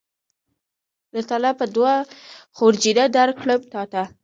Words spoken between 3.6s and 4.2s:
تاته